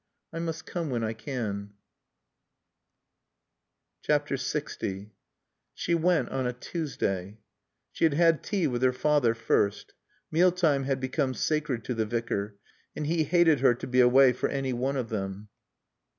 "I 0.33 0.39
must 0.39 0.65
come 0.65 0.89
when 0.89 1.03
I 1.03 1.13
can." 1.13 1.73
LX 4.09 5.09
She 5.75 5.93
went 5.93 6.29
on 6.29 6.47
a 6.47 6.53
Tuesday. 6.53 7.37
She 7.91 8.05
had 8.05 8.15
had 8.15 8.41
tea 8.41 8.65
with 8.65 8.81
her 8.81 8.93
father 8.93 9.35
first. 9.35 9.93
Meal 10.31 10.51
time 10.51 10.85
had 10.85 10.99
become 10.99 11.35
sacred 11.35 11.83
to 11.83 11.93
the 11.93 12.07
Vicar 12.07 12.55
and 12.95 13.05
he 13.05 13.25
hated 13.25 13.59
her 13.59 13.75
to 13.75 13.85
be 13.85 13.99
away 13.99 14.33
for 14.33 14.49
any 14.49 14.73
one 14.73 14.97
of 14.97 15.09
them. 15.09 15.49